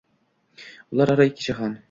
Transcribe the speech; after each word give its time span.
Ular 0.95 1.13
aro 1.17 1.29
ikki 1.31 1.49
jahon 1.51 1.79